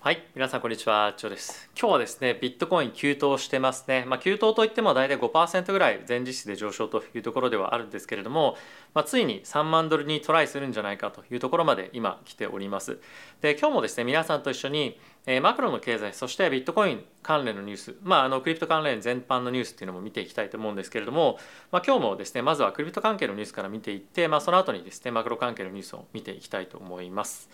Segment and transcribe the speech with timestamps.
[0.00, 1.68] はい、皆さんこんにちは、チョです。
[1.76, 4.04] 今日はですね、ビットコイン急騰してますね。
[4.06, 8.56] まあ、急騰といっても大体5%ぐらい前日比で上昇というところではあるんですけれども、
[8.94, 13.00] まあ、ついに3万ドルにトライするんじゃないかというところまで今来ております。
[13.40, 21.40] で、今日もですね、皆さんと一緒に、えマクロの経済、そしてビットコイン関連のニュース、まあ、あのクリプト関連全般のニュースっていうのも見ていきたいと思うんですけれども、
[21.72, 27.50] まあ、今日もですね、まずはクリプト関係のニュースから見ていって、まあ、その後にですね、マクロ関係のニュースを見ていきたいと思います。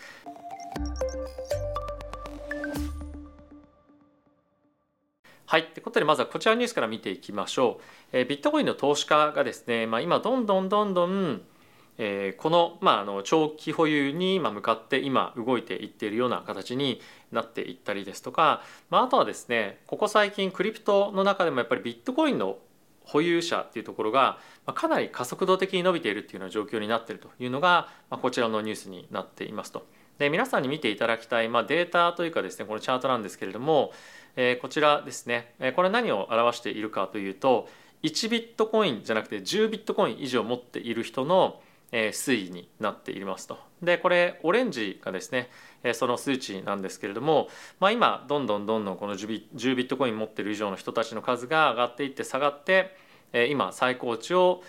[5.47, 7.83] はい、ということでまずはこちらのニュースから見ていきましょう。
[8.13, 11.41] えービットコインの投資家がですね、まあ、今どんどんどんどん、
[11.99, 16.99] えーこの,、まあ、あの長期保有に向かって今動いていっているような形に
[17.31, 22.57] なっていったりですとか、まあ、あとはですねここ最近クリプトの中でもやっぱりビットコインの
[23.03, 24.39] 保有者っていうところが
[24.73, 29.85] かなり加速度的に伸びているっていうような状況になっているというのが、まあ、こちらのニュースになっていますと。
[30.17, 33.91] で皆さんに見ていただきたい、まあ、データというかですねこのチャートなんですけれども、
[34.35, 37.67] えーこちらですね、えーこれ何を表しているかというと
[38.03, 43.57] 1ビットコインじゃなくて10ビットコイン以上持っている人の、えー推移になっていますと。
[43.81, 45.49] でこれオレンジがですね、
[45.83, 47.47] えーその数値なんですけれども、
[47.79, 52.95] まあ、今どんどんどんどんこの10ビ10ビットコイン持ってる以上の人たちの数が上がっていって下がって、
[53.33, 54.63] えー今最高値を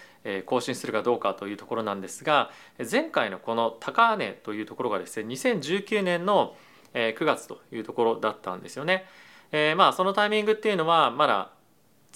[0.44, 2.50] 更新するかどうかというところなんですが
[2.90, 6.56] 前回のこの高値というところがですね2019年の
[6.92, 9.06] 9月というところだったんですよね。
[9.52, 11.50] えーまあそのタイミングっていうのはまだ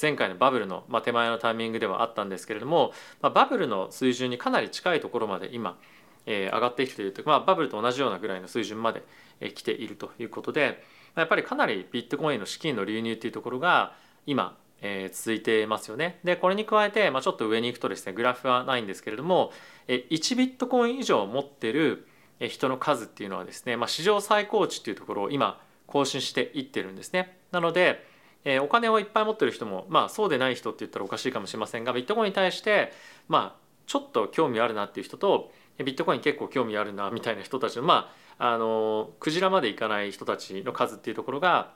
[0.01, 5.79] 前回のバブルの、まあ、手前のタイミングではあったんですけれども、まあ、バブルの水準にかなり近いところまで今、
[6.27, 9.03] えー上がってきているというか、まあ、バブルと同じようなぐらいの水準まで、
[9.41, 10.83] えー来ているということで
[11.15, 13.95] まあやっぱりかなりビットコインの資金の流入っていうところが
[14.27, 16.21] 今、えー続いてますよね。
[16.25, 19.53] でこれに加えて、まあ、ちょっと上に行くとですねグラフはないんですけれども、
[19.87, 22.07] えー1ビットコイン以上持ってる
[22.41, 27.39] 人の数っていうのはですね、まあ、史上最高値っていうところを今更新していってるんですね。
[27.51, 28.07] なので、
[28.45, 32.93] えーお金をいっぱい持ってる人もまあそうでない人って言ったらおかしいかもしれませんがビットコインに対して
[33.29, 41.73] まあちょっと興味あるなっていう人とビットコイン結構興味あるなみたいな人たちのまああのクジラまでいかない人たちの数っていうところが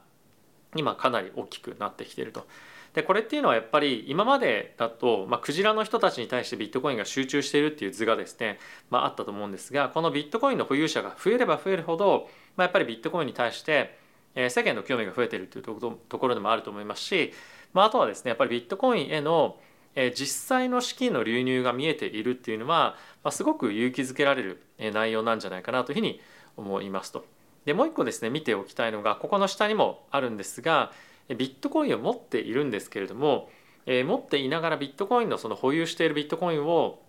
[0.75, 2.47] 今かなり大きくなってきてると。
[2.95, 13.99] でこれっていうのはやっぱり今までだと、まあ、クジラの人たちに対してビットコインが集中しているっていう図がですね、まあ、あったと思うんですがこのビットコインの保有者が増えれば増えるほど、まあ、やっぱりビットコインに対して、
[14.35, 17.33] え世間の興味が増えているというところでもあると思いますし、
[17.73, 19.57] まあ、あとはですねやっぱりビットコインへの
[20.17, 24.63] 実際の資金の流入が見えているっていうのは、まあ、すごく勇気づけられる
[24.93, 26.21] 内容なんじゃないかなというふうに
[26.57, 27.25] 思いますと。
[27.65, 30.93] でもう一個ですね見ておきたいのがここの下にもあるんですが
[31.29, 33.49] ビットコインを持っているんですけれども、
[33.87, 37.01] え持っていながらビットコインのその保有しているビットコインを、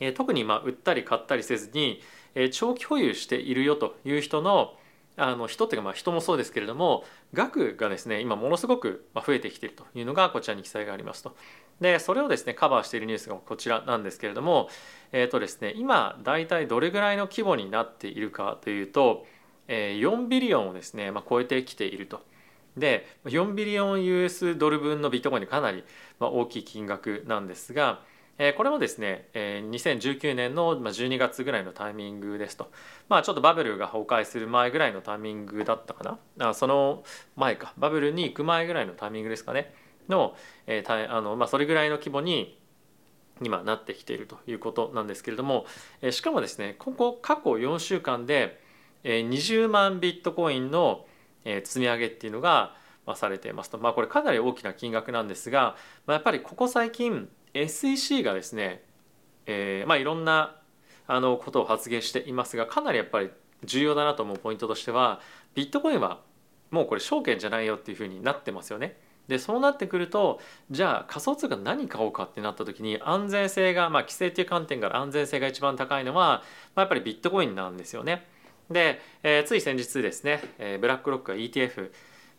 [0.00, 2.00] え特にまあ売ったり買ったりせずに、
[2.34, 4.74] え長期保有しているよという人の
[5.16, 11.36] あの人っていうかまあ人もそうですけれども額がですね今ものすごく増えてきているというのがこちらに記載がありますと。
[11.80, 14.68] でそれをですねカバーしているニュースがこちらなんですけれども、
[15.12, 19.26] えーとですね、今大体どれぐらいの規模になっているかというと、
[19.68, 22.22] えー4ビリオンをですね、まあ、超えてきていると。
[22.76, 25.82] で4ビリオン US ドル分のビットコインでかなり
[26.20, 28.02] 大きい金額なんですが、
[28.38, 32.70] えこれもですね、え2019年の12月ぐらいのタイミングですと。
[33.08, 36.48] まあちょっとバブルが崩壊する前ぐらいのタイミングだったかな。
[36.50, 37.02] あその
[37.34, 37.72] 前か。
[37.78, 39.74] バブルに行く前ぐらいのタイミングですかね。
[40.08, 40.36] の、
[40.66, 42.58] えあのまあそれぐらいの規模に
[43.40, 45.64] 今なってきているということなんですけれども、
[46.02, 48.60] えしかもですね、ここ過去4週間で、
[49.02, 51.06] え20万ビットコインの、
[51.44, 52.74] え積み上げっていうのが、
[53.06, 53.78] まあ、されていますと。
[53.78, 55.76] まあこれかなり大きな金額なんですが、
[56.06, 57.28] まあ、やっぱりここ最近
[57.64, 58.82] SEC がですね、
[59.46, 60.56] えーまあいろんな
[61.06, 63.30] あのことを発言していますがかなりやっぱり
[63.64, 65.20] 重要だなと思うポイントとしては
[65.54, 66.20] ビットコインは
[66.70, 68.98] もうこれ証券じゃないよっていうふうになってますよね。
[69.28, 70.40] でそうなってくると
[70.70, 76.44] じゃあ仮想通貨何買おうかってなった時に安全性が、まあ、規制っていう観点から安全性が一番高いのは、
[76.76, 78.24] まあ、やっぱりビットコインなんですよね。
[78.70, 81.90] で、えーつい先日ですね、えーブラックロックが ETF、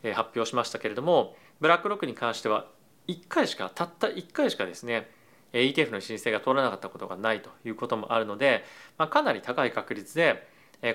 [0.03, 2.67] えー発表しましたけれどもブラックロックに関しては
[3.07, 5.09] 1回しかたった1回しかですね
[5.53, 8.63] ETF の申請が通らなかったことがないということもあるので、
[8.97, 10.45] まあ、かなり高い確率で、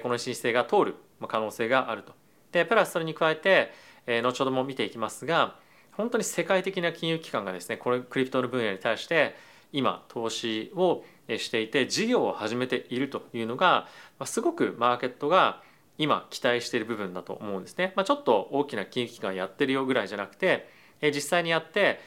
[0.03, 0.95] この申請が通る
[1.27, 2.13] 可能性があると。
[2.53, 3.73] でプラスそれに加えて、
[4.07, 5.57] 後ほども見ていきますが
[5.93, 9.35] 本当に世界的な金融機関がですねこれクリプトの分野に対して
[9.73, 11.05] 今投資を
[11.39, 13.89] していて事業を始めているというのが、
[14.27, 15.63] すごくマーケットが
[15.99, 17.93] 今期待している部分だと思うんですね。
[17.97, 20.69] まあ、ちょっと大きな金融機関やってるよぐらいじゃなくて、
[21.11, 22.01] 実際にやって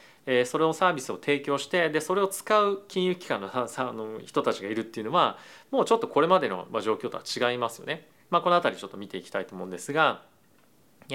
[0.45, 5.37] それをサービスを提供してでそれを使う金融機関の さの人たちがいるっていうのは
[5.71, 8.07] もうちょっとこれまでの状況とは違いますよね。
[8.31, 10.23] まあ、この辺りちょっと見ていきたいと思うんですが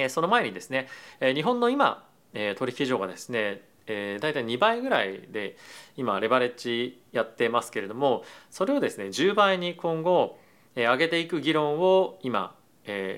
[0.09, 0.89] その前にですね
[1.21, 5.57] 日本の今取引所がですね大体2倍ぐらいで
[5.97, 10.39] 今レバレッジやってますけれどもそれをですね10倍に今後
[10.77, 12.55] 上げていく議論を今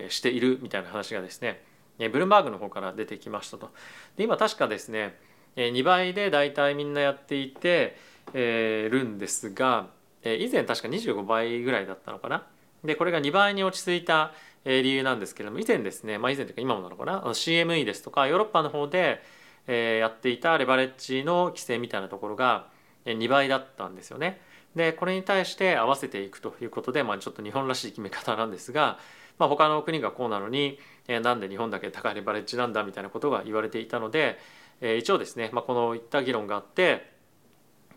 [0.09, 1.63] しているみたいな話がですね
[2.09, 3.71] ブルームバーグの方から出てきましたと。
[4.17, 5.19] で今確かですね
[5.57, 7.97] 2倍で大体みんなやっていて
[8.33, 9.89] るんですが
[10.25, 12.47] 以前確か25倍ぐらいだったのかな。
[12.85, 14.33] でこれが2倍に落ち着いた
[14.65, 19.23] 理由なんですけれども以前ですね、まあ、以前というか今もなのかな CME ですとかヨーロッパの方で
[19.67, 22.67] やっていたレバレッジの規制みたいなところが
[23.05, 24.41] 2倍だったんですよね。
[24.75, 28.99] でこれに対して合わせていくということで、まあ、ちょっと日本らしい決め方なんですが、
[29.43, 30.79] まあ、他の国がこうなのに、
[31.09, 34.39] えー、なんで日本だけ高いレバレッジなんだみたいなことが言われていたので、
[34.81, 37.11] えー、一応ですね、まあ、このいった議論があって、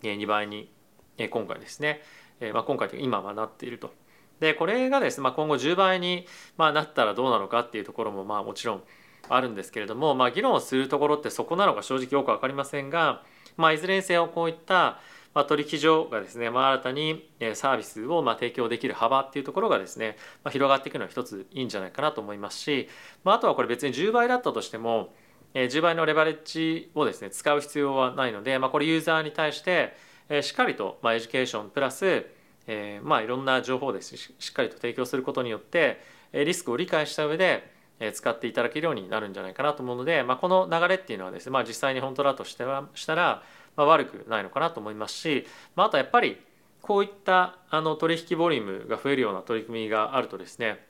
[0.02, 0.72] えー、2倍に、
[1.20, 2.02] えー、今回ですね、
[2.40, 3.94] えーまあ、今回というか今はなっていると。
[4.40, 6.26] でこれがですね、まあ、今後10倍に、
[6.58, 8.84] まあ、なったらどうなのかっていうところもまあもちろん
[9.30, 13.22] あるんですけれども、まあ、議論をするところってそこなのか正直よく分かりませんが、
[13.56, 15.00] まあ、いずれにせよこういった
[15.36, 22.88] まあ、取引所がですね、まあ、新たにサービスをまあ提供できる幅っていうところがですね、まあ、広がっていくのは一ついいんじゃないかなと思いますし、
[23.24, 25.14] まあ、あとはこれ別に10倍だったとしても
[25.54, 29.96] 10倍のレバレッジをですね使う必要はないので、まあ、これユーザーに対して
[30.42, 32.26] しっかりとまあ education プラス
[32.68, 36.02] えー、まあいろんな情報をですしっかりと提供することによって
[36.34, 37.72] リスクを理解した上で
[38.14, 43.44] 使っていただけるようになるんじゃないかなと思うので、まあ、この流れっていうのはですね、まあ、実際に本当だとしてはしたら、
[43.76, 45.46] まあ、悪くないのかなと思いますし、
[45.76, 46.38] まあ、あとはやっぱり
[46.82, 50.86] こういったあの取引ボリュームが増えるような取り組みがあるとですね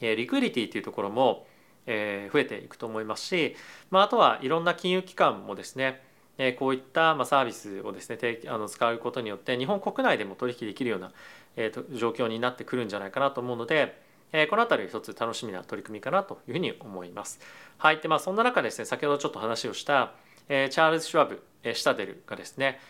[0.00, 1.46] え liquidity っていうところも
[1.86, 3.56] え増えていくと思いますし、
[3.90, 6.00] まあ、あとはいろんな金融機関もですね
[6.38, 8.18] えこういったまサービスをですね
[8.48, 11.12] あの使うことによって日本国内でも取引できるような
[11.56, 14.00] え状況になってくるんじゃないかなと思うので
[14.48, 17.38] この辺り一つ楽しみな取り組みかなというふうに思います。
[17.76, 20.14] はいでまあ、そんな中ですね先ほどちょっと話をした
[20.48, 21.42] えチャールズ・シュワブ
[21.74, 22.80] シタデルがですね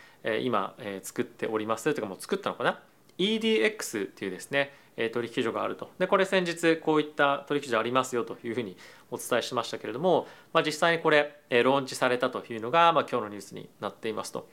[0.43, 2.81] 今作っておりますというかもう作ったのかな
[3.19, 4.73] ？EDX っていうですね
[5.13, 8.77] 取引所があるとでこれ先日こういった取引所ありますよというふうに
[9.11, 14.49] お伝えしましたけれども、まあ、実際にこれローンチされたというのが、まあ、今日のニュースになっていますと。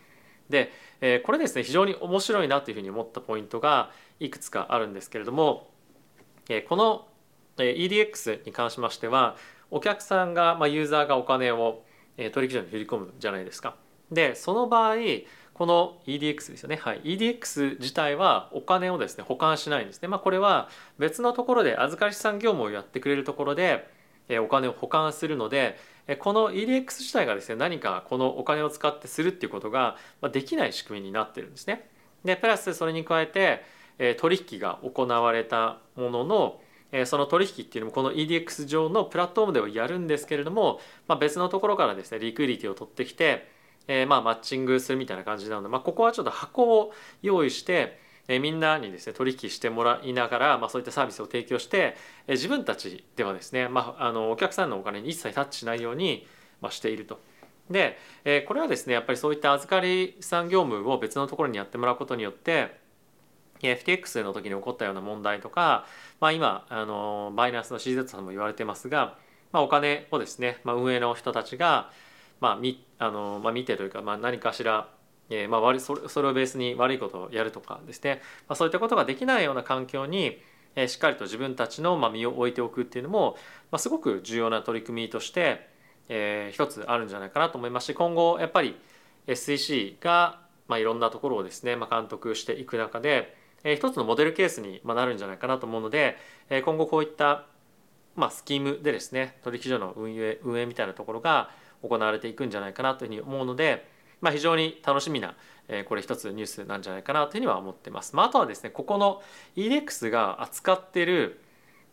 [0.49, 0.71] で
[1.25, 5.69] これですね非常に面白いなというふうに思ったポイントがいくつかあるんですけれども
[6.67, 7.07] この
[7.57, 9.35] EDX に関しましては
[9.69, 11.83] お客さんが、まあ、ユーザーがお金を
[12.33, 13.75] 取引所に振り込むじゃないですか。
[14.11, 14.95] でその場合
[15.53, 23.89] この EDX ですよね、はい、EDX 自体はお金をですね保管しないんですね、まあ、これは別のところで預かり資産業務をやってくれるところで
[24.41, 25.77] お金を保管するので
[26.19, 29.97] この EDX 自体がですね何かこのお金を使ってするっていうことが
[30.31, 31.89] できない仕組みになってるんですね。
[32.23, 33.63] でプラスそれに加えて
[34.17, 36.61] 取引が行われたものの
[37.05, 43.58] その取引っていうのもこの EDX 上のプラットフォームではやるんですけれども、まあ、別のところからですねリクイリティを取ってきて、
[43.89, 46.93] えー、まあマッチングするみたいな感じなので、まあ、ここはちょっと箱を
[47.23, 47.99] 用意して
[48.29, 51.97] えみんなにですね取引してもらいながら、まあ、そういったサービスを提供して、
[52.27, 56.27] え自分たちではですね、まあ、あのお客さんのお金に一切タッチしないように、
[56.61, 57.19] まあ、していると。
[57.71, 62.79] で、えこれはですねやっぱりそういった預かり産業務を別のところにやってもらうことによって
[63.61, 65.87] FTX の時に起こったような問題とか、
[66.19, 69.17] まあ、今あのバイナンスの CZ さんも言われてますが、
[69.51, 71.91] まあ、お金をですね、まあ、運営の人たちが、
[72.39, 74.89] まあみあのまあ、見てというか、まあ、何かしら
[75.29, 80.39] えー、まあ、悪それそれをベースに悪いことをやるとかですね、まあ、そういったことができないような環境に、
[80.75, 83.37] えー、しっかりと自分たちの、まあ、身を置いておくっていうのも、
[83.71, 85.67] まあ、すごく重要な取り組みとして、
[86.09, 88.75] えー、一つあるんじゃないかなと思いますし今後やっぱり
[89.27, 96.17] SEC が、まあ、いろんなところをですね、まあ、監督していく中で、えー、一つのモデルケースになるんじゃないかなと思うので、
[96.49, 97.45] えー、今後こういった、
[98.15, 103.87] まあ、スキームでですね取引所の運営運営みたいなところが行われていくんじゃないかなというふうに思うので、
[104.21, 105.35] まあ、非常に楽しみな、
[105.67, 108.15] えー、これ一つニュースなんじゃないかなというふうには思ってます。
[108.15, 109.21] まあ、あとはですねここの
[109.55, 111.41] EDX が扱ってる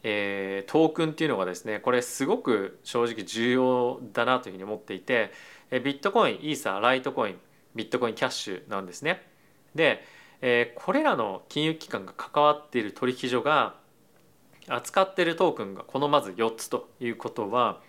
[0.09, 5.33] えー、トークンっていうのがですねこれすごく正直重要だなというふうに思っていて、
[5.71, 7.39] えビットコインイーサライトコイン
[7.75, 9.27] ビットコインキャッシュなんですね。
[9.75, 10.05] で、
[10.43, 13.75] えー、これらの金融機関が関わっている取引所が
[14.69, 17.81] 扱っているトークンがこのまず4つということは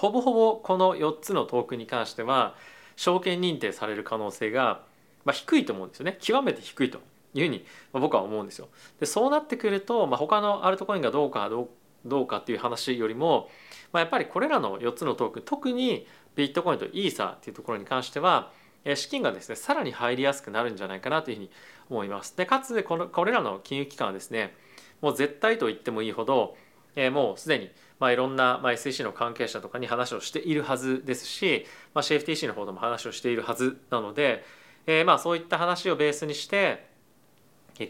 [0.00, 2.54] ほぼほぼこの4つのトークンに関しては
[2.96, 4.80] 証券認定される可能性が、
[5.26, 7.00] まあ、低いと思うんですよね極めて低いと
[7.34, 8.68] いうふうに僕は思うんですよ。
[8.98, 11.68] でそうなってくると、まあ、他のアルトコインがどうかどう
[12.06, 13.50] どうかっていう話よりも、
[13.92, 18.52] まあ、やっぱりこれらの4つのトークン特にビットコインとイーサーっていうところに関しては
[18.94, 21.50] 資金がですねさらに入りやすくなるんじゃないかなというふうに
[21.90, 22.34] 思います。
[22.38, 24.54] でかつこのこれらの金融機関はですね
[25.02, 26.56] もう絶対と言ってもいいほど、
[26.96, 34.42] えー、もうすでにまあ、いろんな、まあ、SEC の関係者とかに話をしているはずですし、まあ、CFTC の方でも話をしているはずなので、
[34.86, 36.88] えー、まあそういった話をベースにして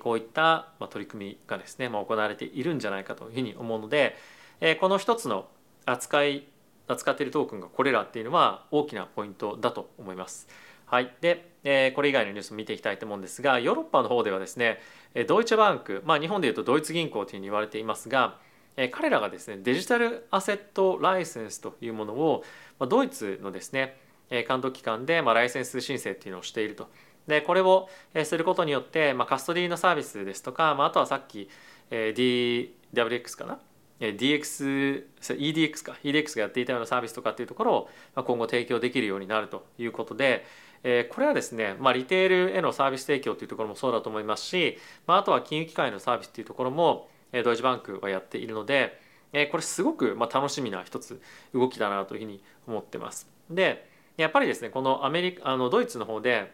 [0.01, 4.17] こういった取り組みがですね、まあ、行われているんじゃないかというふうに思うので、
[4.61, 5.49] えー、この一つの
[5.87, 6.47] 扱い
[6.87, 10.49] 扱っているトークンがこれらっていうのは大きなポイントだと思います。
[10.87, 14.81] はい、で、えー、これ以外のニュースを見ていきたいと思うんですがヨーロッパの方ではですね
[15.29, 18.39] ドイツバンク、まあ、日本でいうとドイツ銀行というふうに言われていますが、
[18.89, 22.45] 彼らがですねデジタルアセットライセンスというものを、
[22.79, 23.97] ま、ドイツのですね
[24.31, 26.89] 監督機関で、ま、ライセンス申請っていうのをしていると。
[27.27, 27.89] でこれを
[28.25, 31.49] することによって、まあ、カストリーのサービスですとか、まあ、あとはさっき、
[31.91, 33.61] え、DWX かな
[34.01, 40.45] ？DX、EDX か？EDX がやっていたようなサービスとかっていうところを今後提供できるようになるということで、
[41.11, 49.01] これはですね、まあ、リテールへのサービス提供というところもそうだと思いますし、まあ、あとは金融機関へのサービスというところもドイツバンクはやっているので、
[49.33, 51.21] えこれすごくま楽しみな一つ
[51.55, 53.29] 動きだなというふうに思ってます。
[53.49, 56.53] でやっぱりですねこのアメリカあのドイツの方で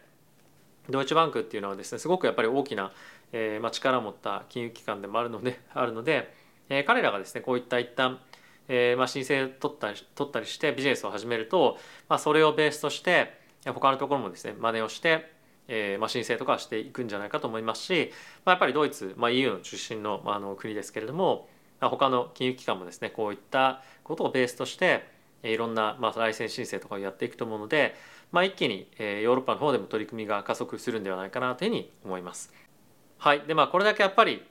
[0.89, 2.93] ドイツバンクっていうのはですねすごくやっぱり大きな、
[3.33, 6.33] えーまあ、力を持った金融機関でもあるので あるので、
[6.69, 8.19] えー、彼らがですねこういった一旦、
[8.67, 13.33] えーまあ、申請取ったり取ったりしてビジネスを始めると、まあ、それをベースとして
[13.65, 15.36] 他のところもですね真似をして、
[15.67, 18.11] えーまあ、申請とかしていくんじゃないかと思いますし、
[18.45, 21.47] まあ、やっぱりドイツ、まあ、EU の中心の,、まあ、あの国ですけれども
[21.79, 25.05] 他の金融機関もですねこういったことをベースとして
[25.43, 27.95] いろんな、まあ、ライセンス申請とかをやっていくと思うので、
[28.31, 32.53] まあ、一気に、えー、ヨーロッパの方でも取り組みが加速するんではないかなというふうに思います。
[33.19, 34.43] はいでまあ、これだけやっぱり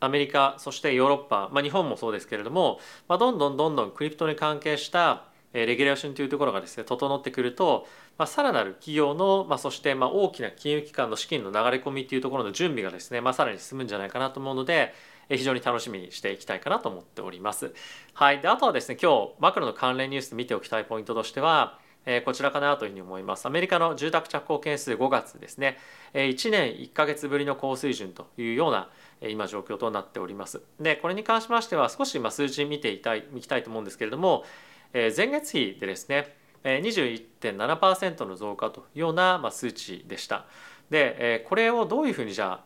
[0.00, 7.86] アメリカそしてヨーロッパ、まあ、日本もそうですけれども、まあ、どんどんどんどんクリプトに関係したレギュレーションというところがですね整ってくると、
[8.18, 14.92] まあ、さらなる企業の、まあ、そしてまあ大きな金融機関の資金の流れ込みというところの準備がですね、まあ、さらに進むんじゃないかなと思うので
[15.30, 17.72] 非常に楽しみにしていきたいかなと思っております。
[18.14, 21.78] はい、であとはですね今日マクロの関連ニュースで見ておきたいポイントとしては
[22.10, 23.46] えこちらかなというふうに思います。
[23.46, 25.76] アメリカの住宅着工件数5月ですね、
[26.14, 28.88] え1年1ヶ月ぶりの高水準というような
[29.20, 30.62] 今状況となっております。
[30.80, 34.44] で、これに関しましては少し今数字見ていたいいきたいと思うんですけれども、
[34.92, 40.46] え前月比でですね、21.7%の増加というような数値でした。
[40.90, 42.64] で、これをどういうふうにじゃあ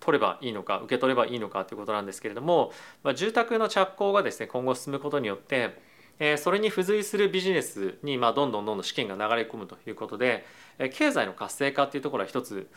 [0.00, 2.72] 取ればいいのか受け取ればいいのかということなんですけれども、
[3.02, 5.76] まあ、住宅の着工がですね今後進むことによって
[6.38, 10.44] それに付随するビジネスにまあどんどんどんどん資金が流れ込むということで、
[10.92, 12.68] 経済の活性化っていうところは一つ、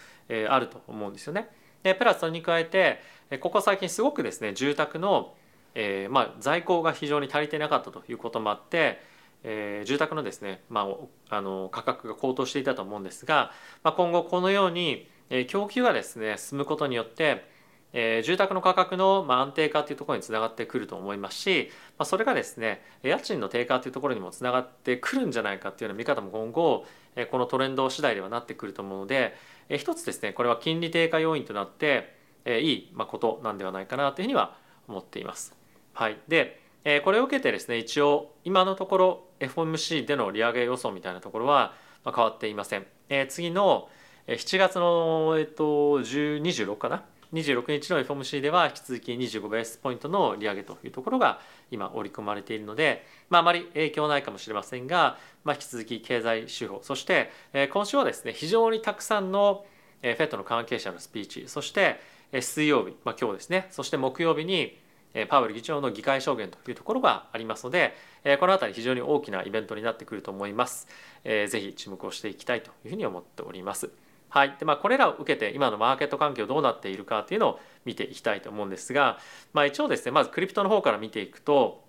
[0.50, 1.50] あると思うんですよね。
[1.82, 3.02] でプラスそれに加えて
[3.40, 5.34] ここ最近すごくですね住宅の、
[5.76, 9.02] えまあ、在庫が非常に足りてなかったということもあって、
[9.44, 10.88] え住宅のですね、ま
[11.30, 13.52] あ、あの価格が高騰していたと思うんですが、
[13.84, 15.08] まあ、今後このように
[15.48, 17.50] 供給がですね進むことによって
[17.94, 26.86] えー、住宅の価格の、まあ、安定化というところにつながってくると思いますし、まあ、それがですね家賃の低下というところにもつながってくるんじゃないかというような見方も今後、
[27.16, 29.36] えー、このトレンド次第ではなってくると思うので、
[29.70, 34.56] えー、一つですねこれは金利低下要因となって、えー、いい、まあ、ことなんではないかなというふうには
[34.88, 35.61] 思っています。
[36.02, 42.88] はい、で、えー、これを受けてですね一応今のところ FOMC での利上げ予想みたいなところは、変わっていません。
[43.08, 43.88] えー、次の
[44.26, 47.04] 7月の、えっと、26かな
[47.34, 51.40] ？26日の FOMC では引き続き25ベースポイントの利上げというところが
[51.70, 57.30] 今織り込まれているので、まあ、あまり影響ないかもしれませんが、まあ、引き続き経済指標そして
[57.72, 59.66] 今週はですね非常にたくさんの
[60.02, 62.00] FED の関係者のスピーチそして
[62.40, 63.68] 水曜日、まあ、今日ですね。
[63.70, 64.81] そして木曜日に
[65.30, 67.96] パウエル議長の議会証言というところがありますので
[68.40, 70.88] この辺り非常に大きなイベントになってくると思います。
[71.24, 73.92] ぜひ注目をしていきたいというふうに思っております。
[74.30, 79.18] はいでまあ、これらを受けて今のマーケット環境どうなっているかっていうのを見ていきたいと思うんですが、
[79.52, 81.84] まあ、一応ですねまずクリプトの方から見ていくと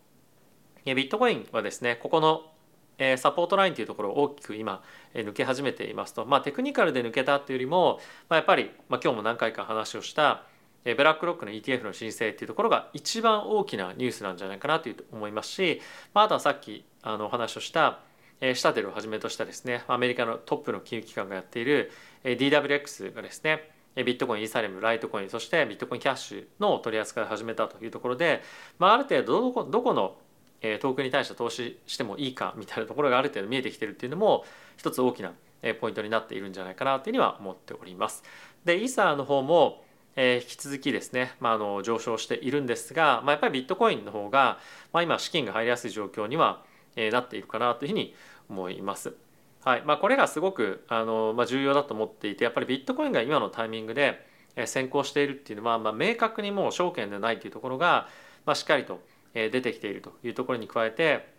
[0.84, 2.42] ビットコインはですねここの
[3.16, 4.82] サポートラインというところを大きく今
[5.14, 10.42] 抜け始めていますと、まあ、テクニカルで抜けたというよりも、まあ、やっぱり、まあ、今日も何回か話をした
[10.84, 15.80] ブラックロックの ETF の申請っていうところが一番大きなニュースなんじゃないかなというと思いますし、
[16.14, 18.00] まあ、あとはさっきあのお話をした
[18.40, 21.92] シタデルをはじめとしたですねアメリカのトップの金融機関がやっている
[22.24, 28.42] DWX がですねビットコイン、イーサレム、ライトコイン、そしてビットコインキャッシュの取り扱いを始めたというところで、
[28.78, 30.16] まあ、ある程度どこどこの
[30.62, 34.44] トークに対して投資してもいいかみたいなところがある程度見えてきてるっていうのも
[34.76, 35.32] 一つ大きな
[35.80, 38.24] ポイントになっているんじゃないかなというふうには思っております。
[38.64, 39.84] で、イーサーの方も
[40.16, 44.58] 引き続きですね、まあ、あの上昇しているんですが、まあ、やっぱりビットコインの方が、
[44.92, 46.62] まあ、今資金が入りやすい状況には
[47.10, 48.14] なっているかなというふうに
[48.50, 49.14] 思います。
[49.64, 54.26] はいまあ、これがすごくあの、まあ、重要だと思っていてやっぱりビットコインが今のタイミングで
[54.66, 58.08] 先行しているっていうのは、まあ、明確にもう証券でないというところが、
[58.44, 59.00] まあ、しっかりと
[59.32, 61.32] 出てきているというところに加えて、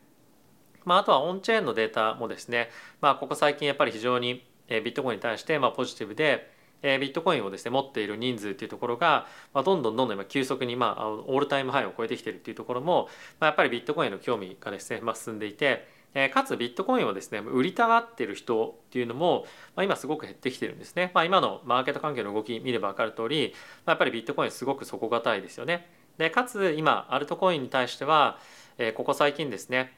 [0.85, 2.69] まあ、あとはオンチェーンのデータもですね、
[3.01, 6.52] まあ、ここ最近やっぱり非常にビットコインに対してまあポジティブで
[6.83, 13.07] えビットコインをですね持っている人数っていうところが、まあ、どんどんどんどん今急速に、まあ、オールタイムハイを超えてきてるっていうところも、
[13.39, 23.53] まあ、やっぱりビットコインの興味がですね、まあ、進んでいてえかつビットコインをですね売りたがってる人っていうのも、まあ、今すごく減ってきてるんですね、まあ、今のマーケット環境の動き見れば分かる通り、
[23.85, 25.89] まあ、やっぱりビットコインすごく底堅いですよね。
[26.17, 28.37] でかつ今アルトコインに対しては、
[28.77, 29.91] えー、ここ最近ですね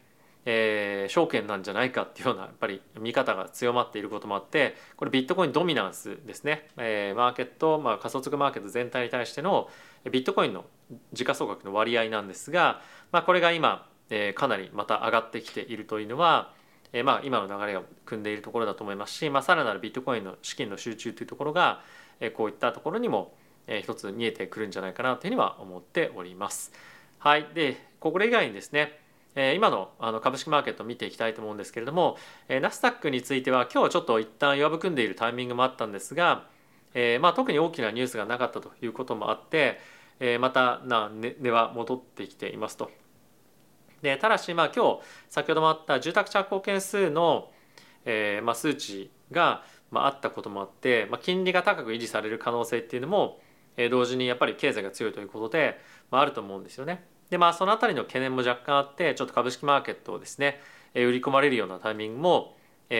[0.45, 9.69] えー、証券なんじゃないかっていうようなやっぱり見方が強まっていることもあってこれビットコインドミナンスですね、えー、マーケット、まあ、仮想通貨マーケット全体に対しての
[10.11, 10.65] ビットコインの
[11.13, 16.51] 時価総額の割合なんですが、まあ、これが今えー、かなりまた上がってきているというのは、
[16.93, 21.81] えー、まあ今の流れが組んでいるところだと思いますし、まあ、さらなるビットコインの資金の集中というところが、
[22.19, 23.33] えー、こういったところにも、
[23.67, 26.71] えー、一つ見えてくるんじゃないかなというふうには思っております。
[27.19, 28.99] はい、でこれ以外にですね
[29.35, 36.47] え今のあの株式マーケットを見ていきたいと思うんですけれども、えナスダックについては今日はちょっと一旦弱含んでいるタイミングもあったんですが、
[36.93, 39.79] えまあ、特に大きなニュースがなかったということもあって、
[40.19, 42.89] えまたな値は戻ってきていますと
[44.01, 44.99] でただしまあ今日
[45.29, 47.51] 先ほどもあった住宅着工件数の、
[48.05, 53.41] え、まあ数値が、まあ、あったこともあって、まあ、金利が高く維持される可能性っていうのも、
[53.77, 55.79] え、同時にやっぱり経済が強いということで、
[56.11, 57.03] まあ、あると思うんですよね。
[57.29, 60.59] でまあその辺りの懸念も若干あってちょっと株式マーケットをですね、
[60.93, 62.55] 売り込まれるようなタイミングも、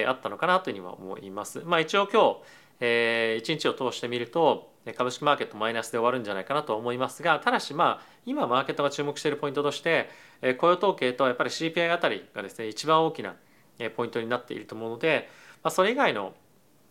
[0.08, 1.62] あったのかなというふうには思います。
[1.64, 2.38] まあ、一応今日、
[2.80, 10.10] えー、1日を通してみると株式マーケットマイナスで終わるんじゃないかなと思いますがただしまあ今マーケットが注目しているポイントとして
[10.42, 13.36] え雇用統計とやっぱり CPI あたりがですね一番大きな
[13.96, 15.30] ポイントになっていると思うので、
[15.64, 16.34] まあ、それ以外の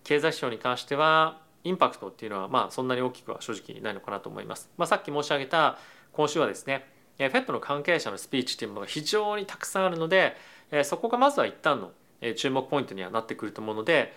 [0.03, 4.71] 経済指標に関してはインパクトっていうのはまあそんなに大きくは正直ないのかなと思います。
[4.77, 5.79] まあ、さっき申し上げた
[6.13, 10.37] 今週はですね FED の関係者のスピーチっていうものが非常にたくさんあるので
[10.85, 11.93] そこがまずは一旦の
[12.37, 14.13] 注目ポイントにはなってくると思うので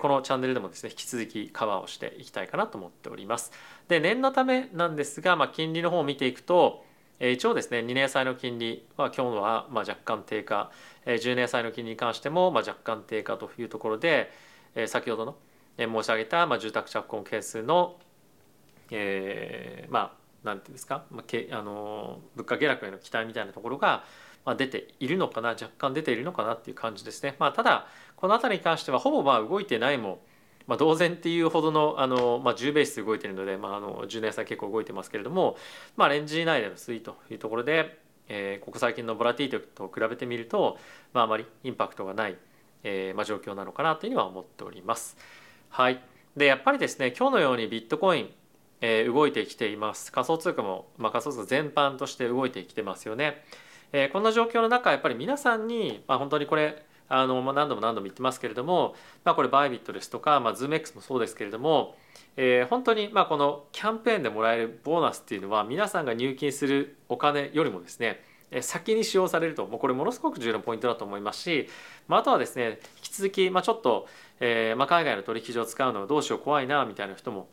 [0.00, 3.52] このチャンネルでもですね引き続きカバーをしていきたいかなと思っております。
[3.88, 6.84] で念のためなんですが、まあ、金利の方を見ていくと、
[7.18, 10.70] 一応ですね2年債の金利は今日はま若干低下、
[11.06, 14.30] 10年債の金利に関してもま若干低下というところで、
[14.86, 15.36] 先ほどの、
[15.78, 17.96] 申し上げたま住宅着工件数の、
[18.90, 24.04] えー、まあ何て言うんですか、まあ、けあの物価下落への期待みたいなところが、
[24.44, 25.50] まあ、出ているのかな？
[25.50, 27.36] 若干出ているのかなっていう感じですね。
[27.38, 30.20] まあ、ただこの辺りに関してはほぼまあ動いてないも
[30.66, 35.56] まあ、同然っていうほどのあの、まあ、10ベース動いてるので、まあ、あの10年債結構動いてますけれども、
[35.96, 37.98] まあ、レンジ内での推移というところで、
[38.28, 40.78] えー、ここ最近のボラティティと比べてみると、
[41.12, 42.36] まあ、あまりインパクトがない、
[42.84, 45.16] えーまあ、状況なのかなというには思っております。
[45.70, 46.00] はい、
[46.36, 48.30] でやっぱりですね今日のようにビットコイン、
[48.80, 53.42] えー、動いてきています仮想通貨も、まあ、仮想通貨全般として動いてきてますよね。
[53.92, 61.96] えー、こんな状況の中やっぱり皆さんに、まあ、本当にこれあの、ま、何度も何度も言ってますけれども、まあ、これバイビットですとか、まあ、ZoomX もそうですけれども、
[62.36, 68.22] えー、本当にまあこのキャンペーンでもらえるボーナスっていうのは皆さんが入金するお金よりもですね
[68.62, 71.68] 先に使用されるともうこれものすごく重要なポイントだと思いますし、
[72.08, 74.08] まあ、あとはですね引き続き、まあ、ちょっと、
[74.40, 77.48] えーまあ、海外の取引所を使うのはどうしよう怖いなみたいな人も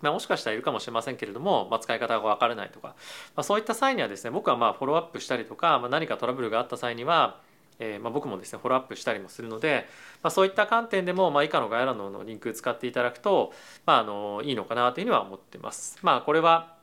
[0.00, 2.94] まあ、もしかしたらいるかもしれませんけれども、まあ、使い方が分からないとか、ま
[3.40, 7.40] あ、そういった際にはですね僕はまあフォローアップしたりとか、まあ、何かトラブルがあった際には
[7.80, 9.86] えーまあ、僕もですねフォローアップしたりもするので、
[10.22, 13.52] まあ、そういった観点でも、まあ、以下の概要欄のリンク使っていただくと、
[13.86, 15.98] まあ、あのいいのかなというふうには思ってます。
[16.02, 16.76] まあ、これは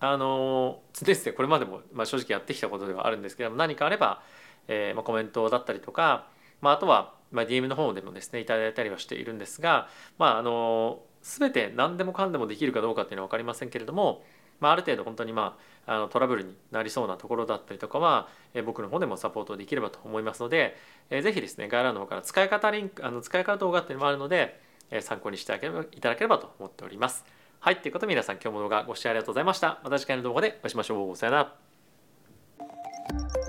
[0.00, 4.22] あのですねこれまでも、まあ、正直やってきたことではあるんですけども何かあれば、
[4.68, 6.26] えーまあ、コメントだったりとか、
[6.60, 9.88] まあ、あとは、まあ、DM の方でもですねいただいたりはしているんですが、
[10.18, 14.22] まあ、あの全て何でもかんでもできるかどうかっていうのは分かりませんけれども、
[14.60, 15.56] まあ、ある程度本当にま
[15.86, 20.76] ああのトラブルになりそうなところだったりとかは、え僕の方でもサポートできればと思いますので、
[21.10, 25.52] えー、ぜひですね概要欄の方から使い方リンクあの使い方動画っていうのもあるので、え参考にして
[25.92, 27.24] いただければと思っております。
[27.60, 29.80] はい、ということで皆さん今日も動画ご視聴ありがとうございました。
[29.82, 31.16] また次回の動画でお会いしましょう。
[31.16, 33.41] さよなら。